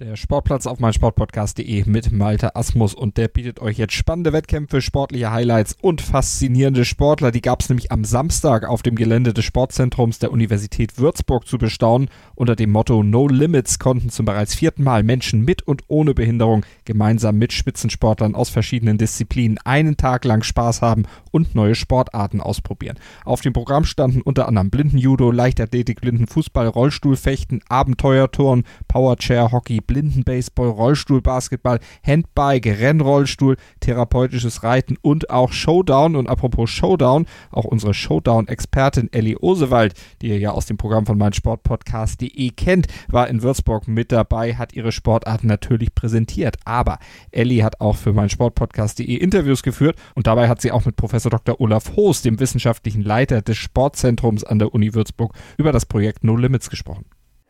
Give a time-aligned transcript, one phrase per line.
[0.00, 5.32] Der Sportplatz auf meinsportpodcast.de mit Malte Asmus und der bietet euch jetzt spannende Wettkämpfe, sportliche
[5.32, 7.32] Highlights und faszinierende Sportler.
[7.32, 11.58] Die gab es nämlich am Samstag auf dem Gelände des Sportzentrums der Universität Würzburg zu
[11.58, 12.10] bestaunen.
[12.36, 16.64] Unter dem Motto No Limits konnten zum bereits vierten Mal Menschen mit und ohne Behinderung
[16.84, 23.00] gemeinsam mit Spitzensportlern aus verschiedenen Disziplinen einen Tag lang Spaß haben und neue Sportarten ausprobieren.
[23.24, 31.80] Auf dem Programm standen unter anderem Blindenjudo, Leichtathletik, Blindenfußball, Rollstuhlfechten, Abenteuerturnen, Powerchair, Hockey, Blindenbaseball, Rollstuhlbasketball,
[32.06, 36.14] Handbike, Rennrollstuhl, therapeutisches Reiten und auch Showdown.
[36.14, 41.18] Und apropos Showdown, auch unsere Showdown-Expertin Ellie Osewald, die ihr ja aus dem Programm von
[41.18, 46.56] meinsportpodcast.de kennt, war in Würzburg mit dabei, hat ihre Sportarten natürlich präsentiert.
[46.64, 46.98] Aber
[47.32, 51.60] Ellie hat auch für meinsportpodcast.de Interviews geführt und dabei hat sie auch mit Professor Dr.
[51.60, 56.36] Olaf Hoos, dem wissenschaftlichen Leiter des Sportzentrums an der Uni Würzburg, über das Projekt No
[56.36, 57.06] Limits gesprochen.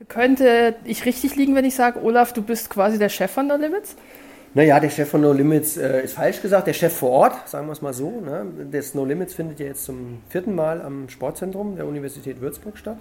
[0.09, 3.57] Könnte ich richtig liegen, wenn ich sage, Olaf, du bist quasi der Chef von No
[3.57, 3.95] Limits?
[4.55, 7.67] Naja, der Chef von No Limits äh, ist falsch gesagt, der Chef vor Ort, sagen
[7.67, 8.23] wir es mal so.
[8.23, 8.47] Ne?
[8.73, 12.97] Das No Limits findet ja jetzt zum vierten Mal am Sportzentrum der Universität Würzburg statt.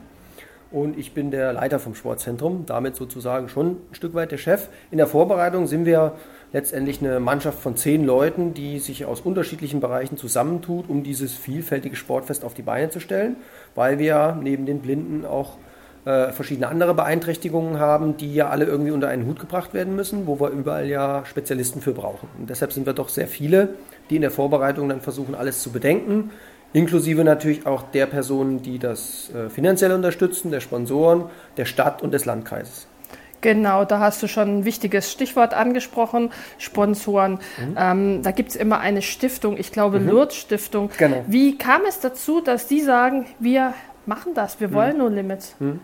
[0.70, 4.68] Und ich bin der Leiter vom Sportzentrum, damit sozusagen schon ein Stück weit der Chef.
[4.92, 6.12] In der Vorbereitung sind wir
[6.52, 11.96] letztendlich eine Mannschaft von zehn Leuten, die sich aus unterschiedlichen Bereichen zusammentut, um dieses vielfältige
[11.96, 13.38] Sportfest auf die Beine zu stellen,
[13.76, 15.58] weil wir neben den Blinden auch
[16.08, 20.26] äh, verschiedene andere Beeinträchtigungen haben, die ja alle irgendwie unter einen Hut gebracht werden müssen,
[20.26, 22.30] wo wir überall ja Spezialisten für brauchen.
[22.40, 23.76] Und deshalb sind wir doch sehr viele,
[24.10, 26.32] die in der Vorbereitung dann versuchen, alles zu bedenken,
[26.72, 31.26] inklusive natürlich auch der Personen, die das äh, finanziell unterstützen, der Sponsoren,
[31.58, 32.88] der Stadt und des Landkreises.
[33.42, 37.34] Genau, da hast du schon ein wichtiges Stichwort angesprochen, Sponsoren.
[37.34, 37.76] Mhm.
[37.78, 40.10] Ähm, da gibt es immer eine Stiftung, ich glaube mhm.
[40.10, 40.90] Lourdes Stiftung.
[40.98, 41.26] Genau.
[41.28, 43.74] Wie kam es dazu, dass die sagen, wir
[44.08, 44.98] machen das, wir wollen mhm.
[44.98, 45.56] No Limits?
[45.60, 45.80] Mhm.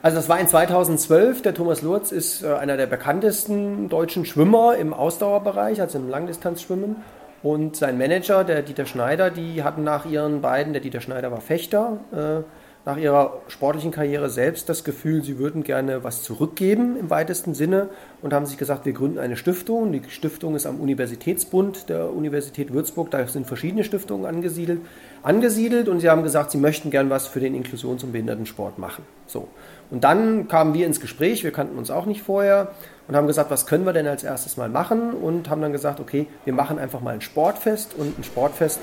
[0.00, 1.42] Also das war in 2012.
[1.42, 6.96] Der Thomas Lurz ist äh, einer der bekanntesten deutschen Schwimmer im Ausdauerbereich, also im Langdistanzschwimmen.
[7.42, 11.40] Und sein Manager, der Dieter Schneider, die hatten nach ihren beiden, der Dieter Schneider war
[11.40, 12.42] Fechter, äh,
[12.88, 17.90] nach ihrer sportlichen Karriere selbst das Gefühl, sie würden gerne was zurückgeben im weitesten Sinne
[18.22, 19.92] und haben sich gesagt, wir gründen eine Stiftung.
[19.92, 24.80] Die Stiftung ist am Universitätsbund der Universität Würzburg, da sind verschiedene Stiftungen angesiedelt,
[25.22, 29.04] angesiedelt und sie haben gesagt, sie möchten gern was für den Inklusions- und Behindertensport machen.
[29.26, 29.48] So.
[29.90, 32.72] Und dann kamen wir ins Gespräch, wir kannten uns auch nicht vorher
[33.06, 36.00] und haben gesagt, was können wir denn als erstes mal machen und haben dann gesagt,
[36.00, 38.80] okay, wir machen einfach mal ein Sportfest und ein Sportfest,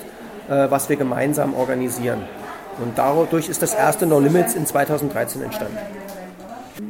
[0.48, 2.20] äh, was wir gemeinsam organisieren.
[2.78, 5.78] Und dadurch ist das erste No Limits in 2013 entstanden.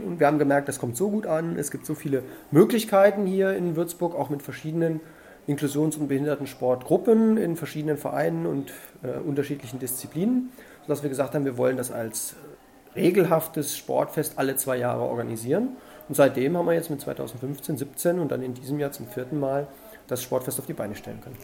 [0.05, 1.57] Und wir haben gemerkt, das kommt so gut an.
[1.57, 5.01] Es gibt so viele Möglichkeiten hier in Würzburg, auch mit verschiedenen
[5.47, 8.73] Inklusions- und Behindertensportgruppen in verschiedenen Vereinen und
[9.05, 10.51] äh, unterschiedlichen Disziplinen,
[10.83, 12.35] sodass wir gesagt haben, wir wollen das als
[12.97, 15.77] regelhaftes Sportfest alle zwei Jahre organisieren.
[16.09, 19.39] Und seitdem haben wir jetzt mit 2015, 17 und dann in diesem Jahr zum vierten
[19.39, 19.69] Mal
[20.09, 21.37] das Sportfest auf die Beine stellen können.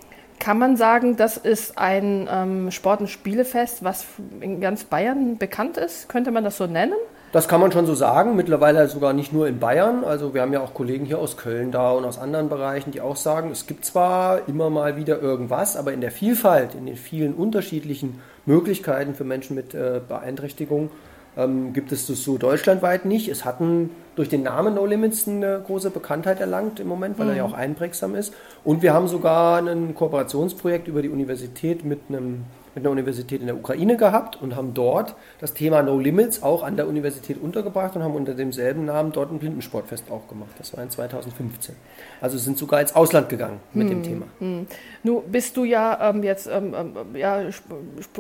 [0.43, 4.07] Kann man sagen, das ist ein ähm, Sport- und Spielefest, was
[4.41, 6.09] in ganz Bayern bekannt ist?
[6.09, 6.97] Könnte man das so nennen?
[7.31, 10.03] Das kann man schon so sagen, mittlerweile sogar nicht nur in Bayern.
[10.03, 13.01] Also wir haben ja auch Kollegen hier aus Köln da und aus anderen Bereichen, die
[13.01, 16.97] auch sagen, es gibt zwar immer mal wieder irgendwas, aber in der Vielfalt, in den
[16.97, 20.91] vielen unterschiedlichen Möglichkeiten für Menschen mit äh, Beeinträchtigung
[21.37, 23.28] ähm, gibt es das so deutschlandweit nicht.
[23.28, 27.32] Es hatten durch den Namen No Limits eine große Bekanntheit erlangt im Moment, weil mhm.
[27.32, 27.53] er ja mhm.
[27.53, 28.34] auch einprägsam ist.
[28.65, 32.44] Und wir haben sogar ein Kooperationsprojekt über die Universität mit einem
[32.75, 36.62] mit einer Universität in der Ukraine gehabt und haben dort das Thema No Limits auch
[36.62, 40.53] an der Universität untergebracht und haben unter demselben Namen dort ein Blindensportfest auch gemacht.
[40.59, 41.75] Das war in 2015.
[42.21, 44.27] Also sind sogar ins Ausland gegangen mit hm, dem Thema.
[44.38, 44.66] Hm.
[45.03, 47.43] Nun bist du ja ähm, jetzt ähm, ähm ja,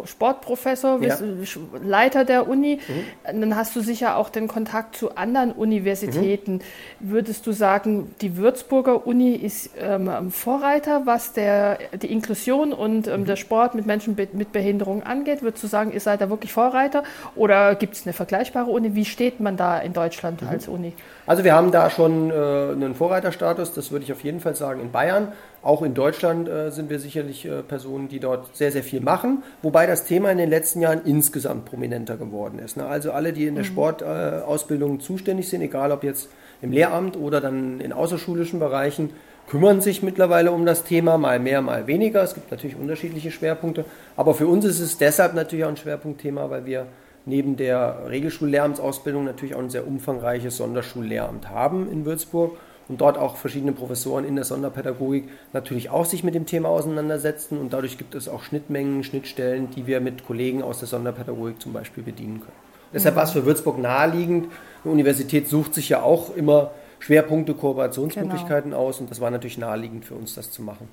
[0.04, 1.16] Sportprofessor, ja.
[1.82, 2.78] Leiter der Uni.
[2.86, 3.40] Mhm.
[3.40, 6.54] Dann hast du sicher auch den Kontakt zu anderen Universitäten.
[6.54, 7.10] Mhm.
[7.10, 13.20] Würdest du sagen, die Würzburger Uni ist ähm, Vorreiter, was der, die Inklusion und ähm,
[13.20, 13.24] mhm.
[13.26, 15.42] der Sport mit Menschen mit mit Behinderung angeht?
[15.42, 17.04] Würdest du sagen, ihr seid da wirklich Vorreiter?
[17.36, 18.96] Oder gibt es eine vergleichbare Uni?
[18.96, 20.48] Wie steht man da in Deutschland mhm.
[20.48, 20.94] als Uni?
[21.26, 24.80] Also wir haben da schon äh, einen Vorreiterstatus, das würde ich auf jeden Fall sagen,
[24.80, 25.28] in Bayern.
[25.62, 29.44] Auch in Deutschland äh, sind wir sicherlich äh, Personen, die dort sehr, sehr viel machen,
[29.62, 32.76] wobei das Thema in den letzten Jahren insgesamt prominenter geworden ist.
[32.76, 32.84] Ne?
[32.84, 33.68] Also alle, die in der mhm.
[33.68, 36.30] Sportausbildung zuständig sind, egal ob jetzt
[36.62, 39.10] im Lehramt oder dann in außerschulischen Bereichen,
[39.52, 42.22] kümmern sich mittlerweile um das Thema, mal mehr, mal weniger.
[42.22, 43.84] Es gibt natürlich unterschiedliche Schwerpunkte,
[44.16, 46.86] aber für uns ist es deshalb natürlich auch ein Schwerpunktthema, weil wir
[47.26, 52.56] neben der Regelschullehramtsausbildung natürlich auch ein sehr umfangreiches Sonderschullehramt haben in Würzburg
[52.88, 57.58] und dort auch verschiedene Professoren in der Sonderpädagogik natürlich auch sich mit dem Thema auseinandersetzen
[57.58, 61.74] und dadurch gibt es auch Schnittmengen, Schnittstellen, die wir mit Kollegen aus der Sonderpädagogik zum
[61.74, 62.56] Beispiel bedienen können.
[62.94, 64.46] Deshalb war es für Würzburg naheliegend.
[64.82, 66.70] Die Universität sucht sich ja auch immer
[67.02, 68.84] Schwerpunkte, Kooperationsmöglichkeiten genau.
[68.84, 70.88] aus und das war natürlich naheliegend für uns, das zu machen.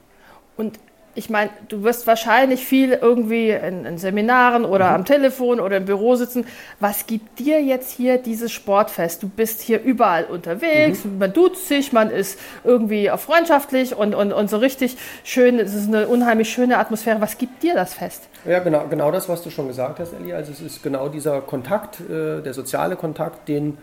[0.58, 0.80] Und
[1.16, 4.96] ich meine, du wirst wahrscheinlich viel irgendwie in, in Seminaren oder mhm.
[4.96, 6.46] am Telefon oder im Büro sitzen.
[6.80, 9.22] Was gibt dir jetzt hier dieses Sportfest?
[9.22, 11.20] Du bist hier überall unterwegs, mhm.
[11.20, 15.76] man duzt sich, man ist irgendwie auch freundschaftlich und, und, und so richtig schön, es
[15.76, 17.22] ist eine unheimlich schöne Atmosphäre.
[17.22, 18.30] Was gibt dir das Fest?
[18.46, 20.34] Ja, genau, genau das, was du schon gesagt hast, Elli.
[20.34, 23.78] Also es ist genau dieser Kontakt, äh, der soziale Kontakt, den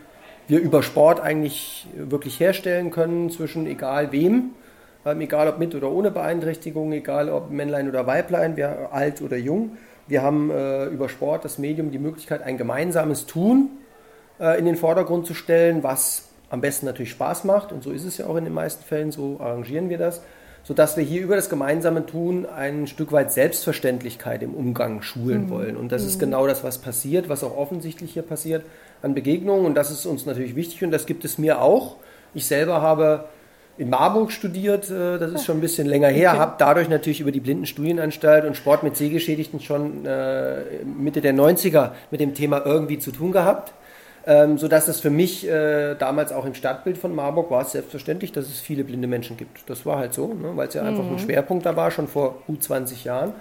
[0.47, 4.51] wir über Sport eigentlich wirklich herstellen können zwischen egal wem
[5.07, 9.37] ähm, egal ob mit oder ohne Beeinträchtigung, egal ob Männlein oder Weiblein, wer alt oder
[9.37, 9.77] jung.
[10.07, 13.69] Wir haben äh, über Sport, das Medium, die Möglichkeit, ein gemeinsames Tun
[14.39, 17.71] äh, in den Vordergrund zu stellen, was am besten natürlich Spaß macht.
[17.71, 20.21] Und so ist es ja auch in den meisten Fällen, so arrangieren wir das,
[20.63, 25.49] sodass wir hier über das gemeinsame Tun ein Stück weit Selbstverständlichkeit im Umgang schulen mhm.
[25.49, 25.77] wollen.
[25.77, 26.07] Und das mhm.
[26.09, 28.63] ist genau das, was passiert, was auch offensichtlich hier passiert
[29.01, 29.65] an Begegnungen.
[29.65, 31.97] Und das ist uns natürlich wichtig und das gibt es mir auch.
[32.33, 33.25] Ich selber habe
[33.77, 36.39] in Marburg studiert, äh, das ist schon ein bisschen länger her, okay.
[36.39, 41.91] habe dadurch natürlich über die Blindenstudienanstalt und Sport mit Sehgeschädigten schon äh, Mitte der 90er
[42.09, 43.73] mit dem Thema irgendwie zu tun gehabt.
[44.29, 48.33] Ähm, sodass es für mich äh, damals auch im Stadtbild von Marburg war es selbstverständlich,
[48.33, 49.69] dass es viele blinde Menschen gibt.
[49.69, 50.87] Das war halt so, ne, weil es ja mhm.
[50.89, 51.19] einfach ein mhm.
[51.19, 53.33] Schwerpunkt da war, schon vor gut 20 Jahren.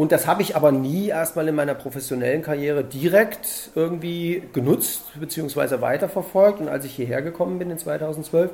[0.00, 5.82] Und das habe ich aber nie erstmal in meiner professionellen Karriere direkt irgendwie genutzt bzw.
[5.82, 6.58] weiterverfolgt.
[6.58, 8.50] Und als ich hierher gekommen bin in 2012,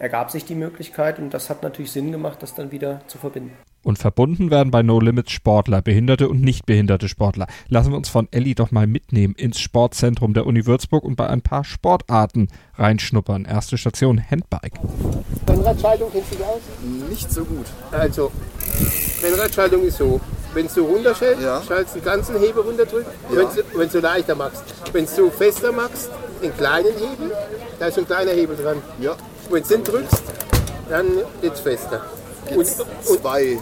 [0.00, 3.56] ergab sich die Möglichkeit und das hat natürlich Sinn gemacht, das dann wieder zu verbinden.
[3.88, 7.46] Und verbunden werden bei No Limits Sportler, behinderte und nicht behinderte Sportler.
[7.68, 11.26] Lassen wir uns von Elli doch mal mitnehmen ins Sportzentrum der Uni Würzburg und bei
[11.26, 13.46] ein paar Sportarten reinschnuppern.
[13.46, 14.74] Erste Station Handbike.
[15.48, 16.60] Rennradschaltung kennst du dich aus?
[17.08, 17.64] Nicht so gut.
[17.90, 18.30] Also,
[19.22, 20.20] Rennradschaltung ist so.
[20.52, 21.62] Wenn du runterschaltest, ja.
[21.66, 23.50] schaltest den ganzen Hebel runterdrückt, ja.
[23.74, 24.64] wenn du leichter machst.
[24.92, 26.10] Wenn du fester machst,
[26.42, 27.32] den kleinen Hebel,
[27.78, 28.82] da ist ein kleiner Hebel dran.
[29.00, 29.16] Ja.
[29.48, 30.22] Wenn du den drückst,
[30.90, 31.06] dann
[31.40, 32.02] wird es fester.
[32.50, 32.86] Geht's und,
[33.22, 33.58] zwei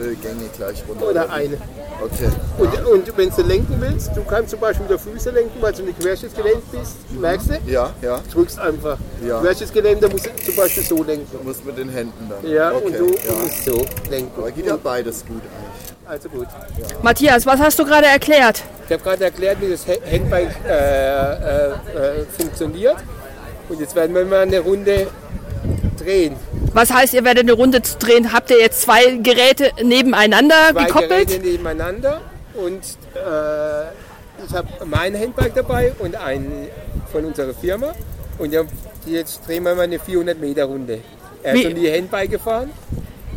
[0.00, 1.08] äh, Gänge gleich runter.
[1.08, 1.56] Oder eine.
[2.00, 2.28] Okay.
[2.58, 5.72] Und, und wenn du lenken willst, du kannst zum Beispiel mit der Füße lenken, weil
[5.72, 6.96] du nicht querschnittsgelähmt bist.
[7.18, 7.70] Merkst du?
[7.70, 8.20] Ja, ja.
[8.32, 8.98] Drückst einfach.
[9.26, 9.40] Ja.
[9.40, 11.26] Querschnittsgelähmt, musst du zum Beispiel so lenken.
[11.32, 12.50] Du musst mit den Händen dann.
[12.50, 12.84] Ja, okay.
[12.84, 13.32] und du, ja.
[13.42, 14.32] musst so lenken.
[14.36, 15.96] Aber geht ja beides gut eigentlich.
[16.06, 16.46] Also gut.
[16.78, 16.86] Ja.
[17.02, 18.62] Matthias, was hast du gerade erklärt?
[18.86, 22.96] Ich habe gerade erklärt, wie das Handbike äh, äh, äh, funktioniert.
[23.68, 25.08] Und jetzt werden wir mal eine Runde
[25.98, 26.36] drehen.
[26.72, 28.32] Was heißt, ihr werdet eine Runde drehen?
[28.32, 31.28] Habt ihr jetzt zwei Geräte nebeneinander zwei gekoppelt?
[31.28, 32.20] Geräte nebeneinander
[32.54, 32.82] und
[33.14, 36.68] äh, ich habe mein Handbike dabei und einen
[37.10, 37.94] von unserer Firma.
[38.38, 38.54] Und
[39.06, 41.00] jetzt drehen wir mal eine 400 Meter Runde.
[41.42, 42.70] Er ist schon die Handbike gefahren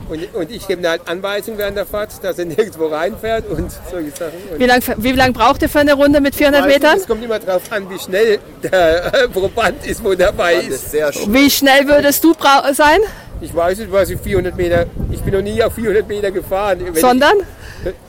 [0.09, 4.09] und, und ich gebe halt Anweisungen während der Fahrt, dass er nirgendwo reinfährt und solche
[4.11, 4.33] Sachen.
[4.51, 6.97] Und wie lange wie lang braucht ihr für eine Runde mit 400 Metern?
[6.97, 10.93] Es kommt immer darauf an, wie schnell der äh, Proband ist, wo dabei ist.
[10.93, 12.33] ist wie schnell würdest du
[12.73, 12.99] sein?
[13.41, 14.85] Ich weiß nicht, was ich 400 Meter.
[15.11, 16.79] Ich bin noch nie auf 400 Meter gefahren.
[16.83, 17.35] Wenn Sondern?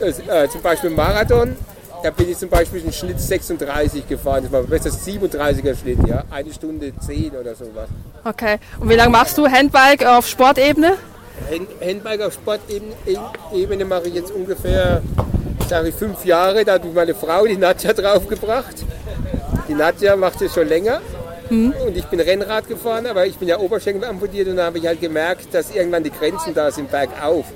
[0.00, 1.56] Ich, äh, zum Beispiel Marathon.
[2.02, 4.44] Da bin ich zum Beispiel einen Schnitt 36 gefahren.
[4.44, 6.24] Das war besser 37er Schnitt, ja.
[6.30, 7.88] Eine Stunde 10 oder sowas.
[8.24, 8.58] Okay.
[8.80, 10.96] Und wie lange machst du Handbike auf Sportebene?
[11.80, 15.02] Handbike auf Sportebene mache ich jetzt ungefähr,
[15.68, 16.64] sage ich, fünf Jahre.
[16.64, 18.84] Da hat mich meine Frau, die Nadja, draufgebracht.
[19.68, 21.00] Die Nadja macht es schon länger.
[21.50, 21.74] Mhm.
[21.86, 24.86] Und ich bin Rennrad gefahren, aber ich bin ja Oberschenkel amputiert und da habe ich
[24.86, 27.46] halt gemerkt, dass irgendwann die Grenzen da sind, bergauf.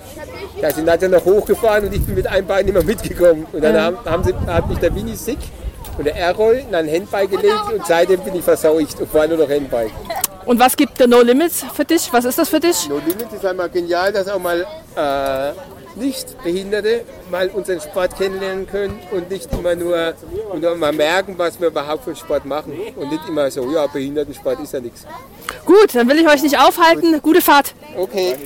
[0.61, 3.47] Da ist die Nadja noch hochgefahren und ich bin mit einem Bein immer mitgekommen.
[3.53, 5.39] Und dann haben, haben sie, hat mich der Winnie Sick
[5.97, 9.39] und der Airroll in ein Handbike gelegt und seitdem bin ich verseucht und fahre nur
[9.39, 9.93] noch Handbike.
[10.47, 12.13] Und was gibt der No Limits für dich?
[12.13, 12.89] Was ist das für dich?
[12.89, 15.53] No Limits ist einmal genial, dass auch mal äh,
[15.97, 20.15] Nichtbehinderte mal unseren Sport kennenlernen können und nicht immer nur
[20.51, 24.61] und mal merken, was wir überhaupt für Sport machen und nicht immer so, ja, Behindertensport
[24.61, 25.07] ist ja nichts.
[25.65, 27.13] Gut, dann will ich euch nicht aufhalten.
[27.13, 27.23] Gut.
[27.23, 27.75] Gute Fahrt.
[27.97, 28.37] Okay.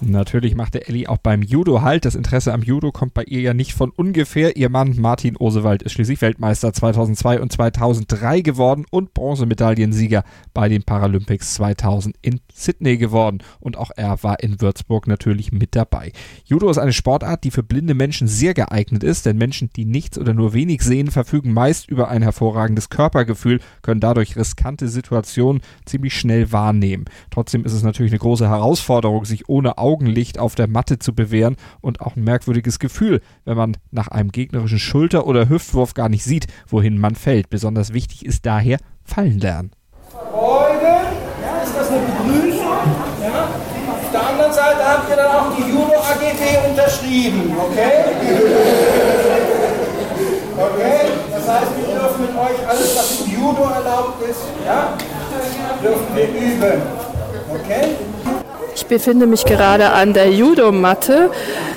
[0.00, 2.04] Natürlich machte Ellie auch beim Judo Halt.
[2.04, 4.56] Das Interesse am Judo kommt bei ihr ja nicht von ungefähr.
[4.56, 10.22] Ihr Mann Martin Osewald ist schließlich Weltmeister 2002 und 2003 geworden und Bronzemedaillensieger
[10.54, 13.38] bei den Paralympics 2000 in Sydney geworden.
[13.58, 16.12] Und auch er war in Würzburg natürlich mit dabei.
[16.44, 20.16] Judo ist eine Sportart, die für blinde Menschen sehr geeignet ist, denn Menschen, die nichts
[20.16, 26.14] oder nur wenig sehen, verfügen meist über ein hervorragendes Körpergefühl, können dadurch riskante Situationen ziemlich
[26.14, 27.06] schnell wahrnehmen.
[27.30, 31.14] Trotzdem ist es natürlich eine große Herausforderung, sich ohne Augen Augenlicht auf der Matte zu
[31.14, 36.10] bewähren und auch ein merkwürdiges Gefühl, wenn man nach einem gegnerischen Schulter- oder Hüftwurf gar
[36.10, 37.48] nicht sieht, wohin man fällt.
[37.48, 39.70] Besonders wichtig ist daher Fallen lernen.
[40.30, 41.06] Beugen,
[41.64, 42.00] ist das eine
[44.88, 48.04] habt ihr dann auch die Judo AGB unterschrieben, okay?
[50.58, 51.00] Okay?
[51.30, 54.98] Das heißt, wir dürfen mit euch alles, was im Judo erlaubt ist, ja,
[55.82, 56.82] dürfen wir üben.
[57.54, 58.37] Okay?
[58.74, 61.30] Ich befinde mich gerade an der Judo-Matte.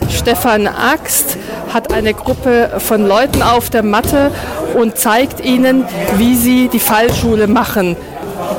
[0.10, 1.38] Stefan Axt
[1.74, 4.32] hat eine Gruppe von Leuten auf der Matte
[4.76, 5.86] und zeigt ihnen,
[6.18, 7.96] wie sie die Fallschule machen.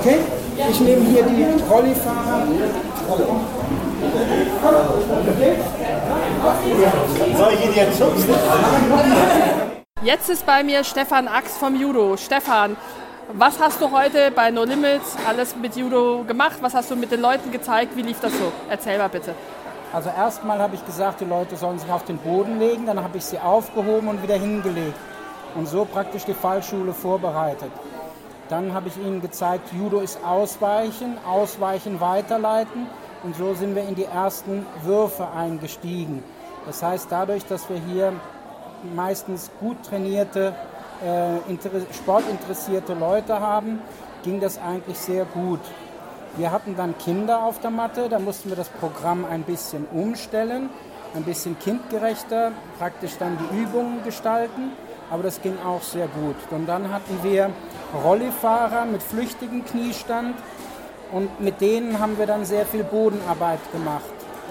[0.00, 0.18] Okay?
[0.70, 2.46] Ich nehme hier die Trolleyfahrer.
[7.36, 8.34] Soll ich Ihnen jetzt schubsen?
[10.02, 12.16] Jetzt ist bei mir Stefan Axt vom Judo.
[12.16, 12.76] Stefan,
[13.34, 16.58] was hast du heute bei No Limits alles mit Judo gemacht?
[16.60, 17.96] Was hast du mit den Leuten gezeigt?
[17.96, 18.52] Wie lief das so?
[18.68, 19.34] Erzähl mal bitte.
[19.92, 23.18] Also erstmal habe ich gesagt, die Leute sollen sich auf den Boden legen, dann habe
[23.18, 24.96] ich sie aufgehoben und wieder hingelegt
[25.54, 27.70] und so praktisch die Fallschule vorbereitet.
[28.48, 32.86] Dann habe ich ihnen gezeigt, Judo ist Ausweichen, Ausweichen, Weiterleiten
[33.22, 36.22] und so sind wir in die ersten Würfe eingestiegen.
[36.66, 38.12] Das heißt, dadurch, dass wir hier
[38.94, 40.54] meistens gut trainierte,
[41.92, 43.80] sportinteressierte Leute haben,
[44.22, 45.60] ging das eigentlich sehr gut.
[46.36, 50.70] Wir hatten dann Kinder auf der Matte, da mussten wir das Programm ein bisschen umstellen,
[51.14, 54.72] ein bisschen kindgerechter, praktisch dann die Übungen gestalten,
[55.10, 56.36] aber das ging auch sehr gut.
[56.50, 57.50] Und dann hatten wir
[58.02, 60.34] Rollifahrer mit flüchtigem Kniestand
[61.12, 64.04] und mit denen haben wir dann sehr viel Bodenarbeit gemacht.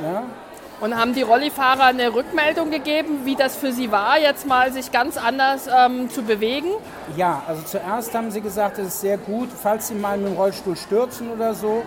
[0.03, 0.23] Ja?
[0.81, 4.91] Und haben die Rollifahrer eine Rückmeldung gegeben, wie das für sie war, jetzt mal sich
[4.91, 6.69] ganz anders ähm, zu bewegen?
[7.15, 10.37] Ja, also zuerst haben sie gesagt, es ist sehr gut, falls sie mal mit dem
[10.37, 11.83] Rollstuhl stürzen oder so,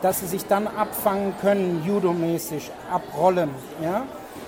[0.00, 3.50] dass sie sich dann abfangen können, judomäßig, abrollen.
[3.82, 4.04] Ja?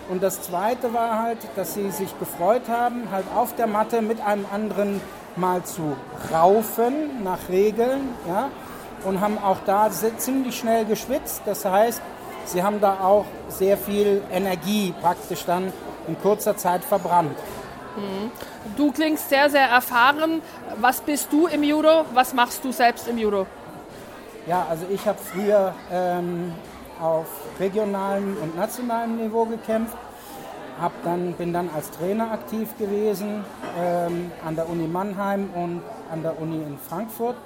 [0.09, 4.27] Und das Zweite war halt, dass sie sich gefreut haben, halt auf der Matte mit
[4.27, 5.03] einem anderen
[5.37, 5.95] mal zu
[6.33, 8.09] raufen nach Regeln.
[8.27, 8.49] Ja?
[9.05, 11.43] Und haben auch da ziemlich schnell geschwitzt.
[11.45, 12.01] Das heißt,
[12.45, 15.73] sie haben da auch sehr viel Energie praktisch dann
[16.09, 17.37] in kurzer Zeit verbrannt.
[17.97, 18.31] Mhm.
[18.77, 20.43] Du klingst sehr, sehr erfahren.
[20.81, 22.05] Was bist du im Judo?
[22.15, 23.47] Was machst du selbst im Judo?
[24.47, 26.53] Ja, also ich habe früher ähm,
[27.01, 27.27] auf
[27.59, 29.97] regionalem und nationalem Niveau gekämpft.
[30.81, 33.45] Hab dann, bin dann als Trainer aktiv gewesen
[33.79, 37.37] ähm, an der Uni Mannheim und an der Uni in Frankfurt.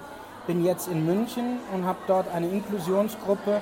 [0.47, 3.61] Bin jetzt in München und habe dort eine Inklusionsgruppe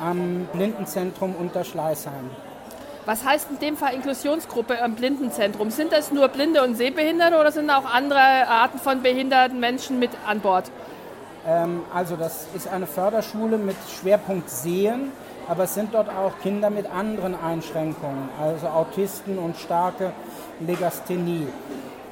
[0.00, 2.30] am Blindenzentrum Unterschleißheim.
[3.06, 5.70] Was heißt in dem Fall Inklusionsgruppe am Blindenzentrum?
[5.70, 10.10] Sind das nur Blinde und Sehbehinderte oder sind auch andere Arten von behinderten Menschen mit
[10.26, 10.70] an Bord?
[11.46, 15.12] Ähm, also das ist eine Förderschule mit Schwerpunkt Sehen,
[15.46, 20.12] aber es sind dort auch Kinder mit anderen Einschränkungen, also Autisten und starke
[20.60, 21.48] Legasthenie.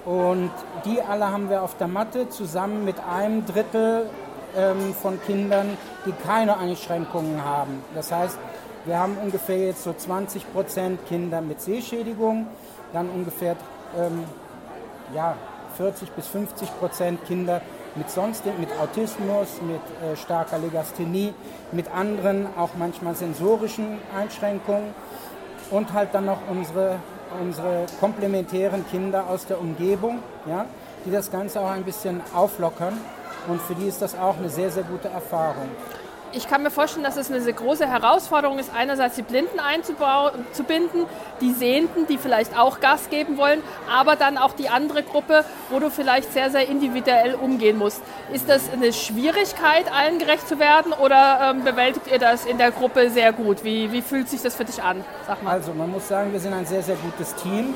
[0.04, 0.50] Und
[0.84, 4.10] die alle haben wir auf der Matte zusammen mit einem Drittel
[4.56, 7.82] ähm, von Kindern, die keine Einschränkungen haben.
[7.94, 8.38] Das heißt,
[8.84, 12.46] wir haben ungefähr jetzt so 20 Prozent Kinder mit Sehschädigung,
[12.92, 13.56] dann ungefähr
[13.96, 14.24] ähm,
[15.14, 15.36] ja,
[15.76, 17.60] 40 bis 50 Prozent Kinder
[17.94, 21.34] mit sonst mit Autismus, mit äh, starker Legasthenie,
[21.72, 24.94] mit anderen auch manchmal sensorischen Einschränkungen
[25.70, 26.96] und halt dann noch unsere,
[27.40, 30.66] unsere komplementären Kinder aus der Umgebung, ja,
[31.04, 32.98] die das Ganze auch ein bisschen auflockern
[33.48, 35.68] und für die ist das auch eine sehr, sehr gute Erfahrung.
[36.34, 41.04] Ich kann mir vorstellen, dass es eine sehr große Herausforderung ist, einerseits die Blinden einzubinden,
[41.42, 45.78] die Sehenden, die vielleicht auch Gas geben wollen, aber dann auch die andere Gruppe, wo
[45.78, 48.00] du vielleicht sehr, sehr individuell umgehen musst.
[48.32, 52.70] Ist das eine Schwierigkeit, allen gerecht zu werden oder ähm, bewältigt ihr das in der
[52.70, 53.62] Gruppe sehr gut?
[53.62, 55.04] Wie, wie fühlt sich das für dich an?
[55.26, 55.50] Sag mal.
[55.50, 57.74] Also man muss sagen, wir sind ein sehr, sehr gutes Team.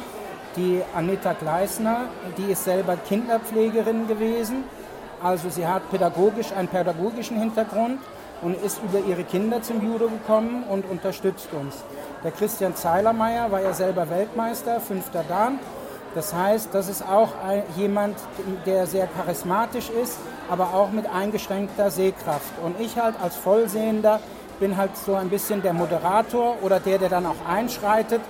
[0.57, 2.07] Die Anita Gleisner,
[2.39, 4.65] die ist selber Kinderpflegerin gewesen
[5.23, 7.99] also sie hat pädagogisch einen pädagogischen Hintergrund
[8.43, 11.77] und ist über ihre Kinder zum Judo gekommen und unterstützt uns.
[12.23, 15.59] Der Christian Zeilermeier war ja selber Weltmeister, fünfter Dan.
[16.15, 17.33] Das heißt, das ist auch
[17.77, 18.17] jemand,
[18.65, 20.19] der sehr charismatisch ist,
[20.51, 22.53] aber auch mit eingeschränkter Sehkraft.
[22.63, 24.21] Und ich halt als Vollsehender
[24.59, 28.23] bin halt so ein bisschen der Moderator oder der, der dann auch einschreitet,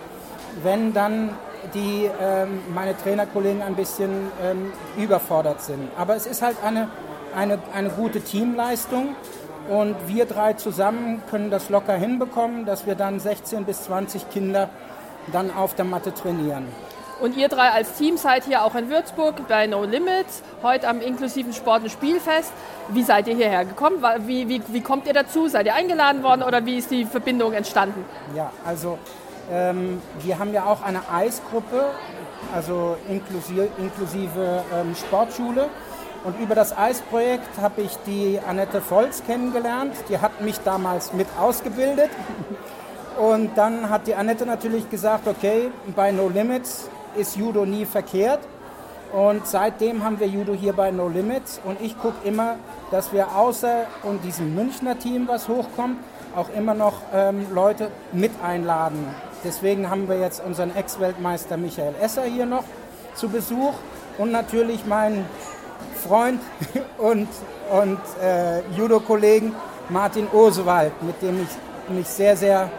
[0.62, 1.30] wenn dann
[1.66, 4.10] die ähm, meine Trainerkollegen ein bisschen
[4.42, 5.88] ähm, überfordert sind.
[5.96, 6.88] Aber es ist halt eine,
[7.34, 9.14] eine, eine gute Teamleistung
[9.68, 14.68] und wir drei zusammen können das locker hinbekommen, dass wir dann 16 bis 20 Kinder
[15.32, 16.66] dann auf der Matte trainieren.
[17.20, 21.00] Und ihr drei als Team seid hier auch in Würzburg bei No Limits, heute am
[21.00, 22.52] inklusiven Sport- und Spielfest.
[22.88, 24.04] Wie seid ihr hierher gekommen?
[24.26, 25.48] Wie, wie, wie kommt ihr dazu?
[25.48, 28.04] Seid ihr eingeladen worden oder wie ist die Verbindung entstanden?
[28.34, 28.98] Ja, also
[29.50, 31.86] ähm, wir haben ja auch eine Eisgruppe,
[32.54, 35.68] also inklusive, inklusive ähm, Sportschule.
[36.24, 39.94] Und über das Eisprojekt habe ich die Annette Volz kennengelernt.
[40.08, 42.10] Die hat mich damals mit ausgebildet.
[43.16, 48.40] Und dann hat die Annette natürlich gesagt, okay, bei No Limits ist Judo nie verkehrt.
[49.12, 51.60] Und seitdem haben wir Judo hier bei No Limits.
[51.64, 52.56] Und ich gucke immer,
[52.90, 55.98] dass wir außer und diesem Münchner Team, was hochkommt,
[56.34, 59.06] auch immer noch ähm, Leute mit einladen.
[59.44, 62.64] Deswegen haben wir jetzt unseren Ex-Weltmeister Michael Esser hier noch
[63.14, 63.74] zu Besuch
[64.18, 65.24] und natürlich meinen
[66.06, 66.40] Freund
[66.98, 67.28] und,
[67.70, 69.54] und äh, Judo-Kollegen
[69.88, 72.70] Martin Osewald, mit dem ich mich sehr, sehr,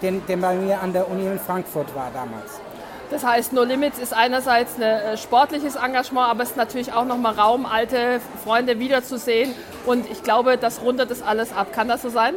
[0.00, 2.60] den, der bei mir an der Uni in Frankfurt war damals.
[3.10, 7.04] Das heißt, No Limits ist einerseits ein äh, sportliches Engagement, aber es ist natürlich auch
[7.04, 9.54] nochmal Raum, alte Freunde wiederzusehen.
[9.84, 11.72] Und ich glaube, das rundet das alles ab.
[11.72, 12.34] Kann das so sein?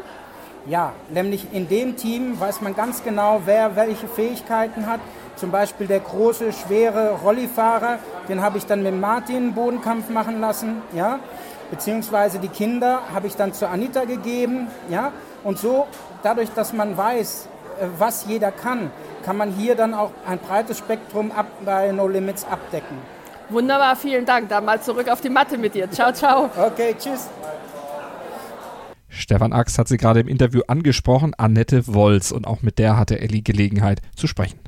[0.69, 4.99] Ja, nämlich in dem Team weiß man ganz genau, wer welche Fähigkeiten hat.
[5.35, 7.97] Zum Beispiel der große, schwere Rollifahrer,
[8.27, 10.83] den habe ich dann mit Martin Bodenkampf machen lassen.
[10.93, 11.17] Ja?
[11.71, 14.67] Beziehungsweise die Kinder habe ich dann zu Anita gegeben.
[14.89, 15.11] Ja?
[15.43, 15.87] Und so,
[16.21, 17.47] dadurch, dass man weiß,
[17.79, 18.91] äh, was jeder kann,
[19.25, 22.97] kann man hier dann auch ein breites Spektrum ab, bei No Limits abdecken.
[23.49, 24.49] Wunderbar, vielen Dank.
[24.49, 25.89] Dann mal zurück auf die Matte mit dir.
[25.89, 26.51] Ciao, ciao.
[26.55, 27.27] Okay, tschüss.
[29.09, 32.31] Stefan Ax hat sie gerade im Interview angesprochen, Annette Wolz.
[32.31, 34.59] Und auch mit der hatte Elli Gelegenheit zu sprechen.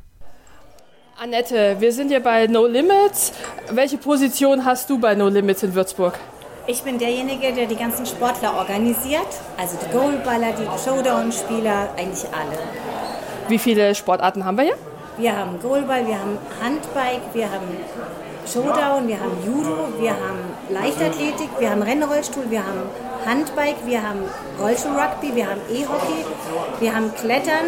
[1.20, 3.32] Annette, wir sind hier bei No Limits.
[3.70, 6.18] Welche Position hast du bei No Limits in Würzburg?
[6.66, 9.26] Ich bin derjenige, der die ganzen Sportler organisiert.
[9.56, 12.58] Also die Goalballer, die Showdown-Spieler, eigentlich alle.
[13.48, 14.76] Wie viele Sportarten haben wir hier?
[15.18, 17.66] Wir haben Goalball, wir haben Handbike, wir haben
[18.46, 20.38] Showdown, wir haben Judo, wir haben
[20.70, 22.80] Leichtathletik, wir haben Rennrollstuhl, wir haben
[23.26, 24.20] Handbike, wir haben
[24.60, 26.24] Rollstuhl-Rugby, wir haben E-Hockey,
[26.80, 27.66] wir haben Klettern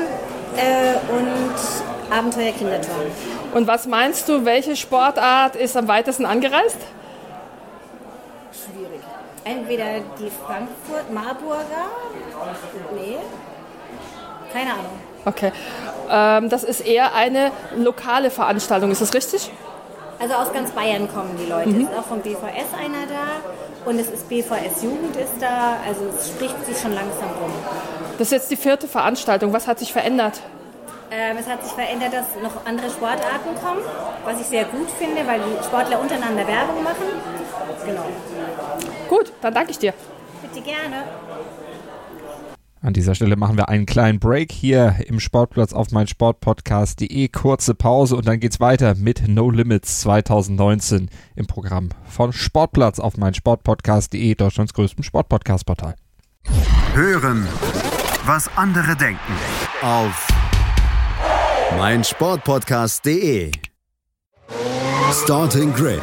[0.56, 3.10] äh, und Abenteuer Kinderturnen.
[3.54, 6.78] Und was meinst du, welche Sportart ist am weitesten angereist?
[8.52, 9.00] Schwierig.
[9.44, 11.86] Entweder die Frankfurt-Marburger,
[12.94, 13.16] nee,
[14.52, 14.98] keine Ahnung.
[15.24, 15.52] Okay.
[16.10, 19.50] Ähm, das ist eher eine lokale Veranstaltung, ist das richtig?
[20.18, 21.68] Also aus ganz Bayern kommen die Leute.
[21.68, 21.84] Mhm.
[21.84, 25.76] Es ist auch vom BVS einer da und es ist BVS Jugend ist da.
[25.86, 27.52] Also es spricht sich schon langsam rum.
[28.18, 29.52] Das ist jetzt die vierte Veranstaltung.
[29.52, 30.40] Was hat sich verändert?
[31.10, 33.80] Ähm, es hat sich verändert, dass noch andere Sportarten kommen,
[34.24, 37.06] was ich sehr gut finde, weil die Sportler untereinander Werbung machen.
[37.84, 38.04] Genau.
[39.08, 39.92] Gut, dann danke ich dir.
[40.42, 41.04] Bitte gerne.
[42.84, 47.28] An dieser Stelle machen wir einen kleinen Break hier im Sportplatz auf meinsportpodcast.de.
[47.28, 53.16] Kurze Pause und dann geht's weiter mit No Limits 2019 im Programm von Sportplatz auf
[53.16, 55.94] meinsportpodcast.de, Deutschlands größtem Sportpodcast-Portal.
[56.92, 57.48] Hören,
[58.26, 59.32] was andere denken
[59.80, 60.28] auf
[61.78, 63.50] meinsportpodcast.de.
[65.10, 66.02] Starting Grid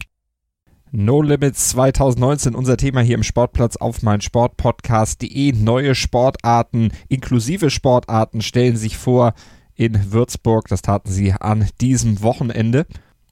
[0.93, 5.53] No Limits 2019, unser Thema hier im Sportplatz auf meinsportpodcast.de.
[5.53, 9.33] Neue Sportarten, inklusive Sportarten stellen sich vor
[9.73, 10.67] in Würzburg.
[10.67, 12.85] Das taten sie an diesem Wochenende.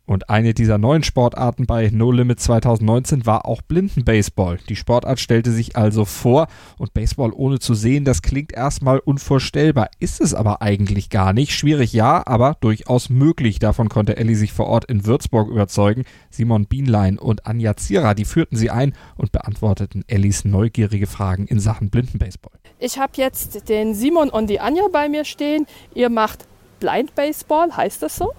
[0.10, 4.58] Und eine dieser neuen Sportarten bei No Limit 2019 war auch Blindenbaseball.
[4.68, 6.48] Die Sportart stellte sich also vor
[6.80, 11.52] und Baseball ohne zu sehen, das klingt erstmal unvorstellbar, ist es aber eigentlich gar nicht.
[11.52, 13.60] Schwierig ja, aber durchaus möglich.
[13.60, 16.06] Davon konnte Elli sich vor Ort in Würzburg überzeugen.
[16.32, 21.60] Simon Bienlein und Anja Zierer, die führten sie ein und beantworteten Ellis neugierige Fragen in
[21.60, 22.58] Sachen Blindenbaseball.
[22.80, 25.68] Ich habe jetzt den Simon und die Anja bei mir stehen.
[25.94, 26.48] Ihr macht
[26.80, 28.32] Blind Baseball, heißt das so?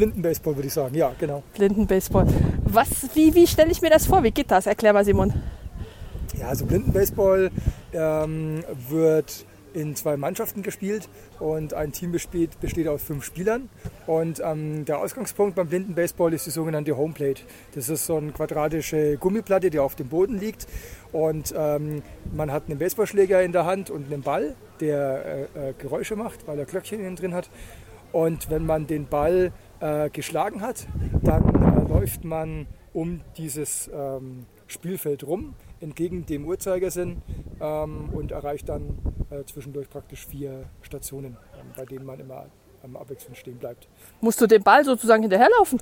[0.00, 1.42] Blindenbaseball würde ich sagen, ja, genau.
[1.54, 2.26] Blindenbaseball.
[2.64, 4.22] Was, wie, wie stelle ich mir das vor?
[4.22, 4.66] Wie geht das?
[4.66, 5.30] Erklär mal, Simon.
[6.38, 7.50] Ja, also Blindenbaseball
[7.92, 13.68] ähm, wird in zwei Mannschaften gespielt und ein Team besteht, besteht aus fünf Spielern.
[14.06, 17.42] Und ähm, der Ausgangspunkt beim Blindenbaseball ist die sogenannte Homeplate.
[17.74, 20.66] Das ist so eine quadratische Gummiplatte, die auf dem Boden liegt.
[21.12, 22.02] Und ähm,
[22.34, 26.46] man hat einen Baseballschläger in der Hand und einen Ball, der äh, äh, Geräusche macht,
[26.46, 27.50] weil er Glöckchen innen drin hat.
[28.12, 30.86] Und wenn man den Ball äh, geschlagen hat,
[31.22, 37.22] dann äh, läuft man um dieses ähm, Spielfeld rum, entgegen dem Uhrzeigersinn
[37.60, 38.98] ähm, und erreicht dann
[39.30, 42.46] äh, zwischendurch praktisch vier Stationen, ähm, bei denen man immer
[42.82, 43.88] am Abwechseln stehen bleibt.
[44.20, 45.80] Musst du den Ball sozusagen hinterherlaufen?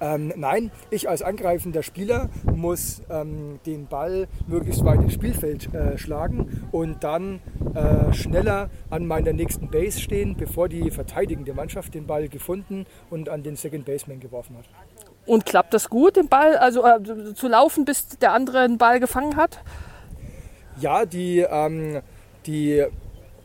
[0.00, 5.98] Ähm, nein, ich als angreifender Spieler muss ähm, den Ball möglichst weit ins Spielfeld äh,
[5.98, 7.40] schlagen und dann
[7.74, 13.28] äh, schneller an meiner nächsten Base stehen, bevor die verteidigende Mannschaft den Ball gefunden und
[13.28, 14.64] an den Second Baseman geworfen hat.
[15.26, 19.00] Und klappt das gut, den Ball also äh, zu laufen, bis der andere den Ball
[19.00, 19.62] gefangen hat?
[20.80, 22.00] Ja, die, ähm,
[22.46, 22.86] die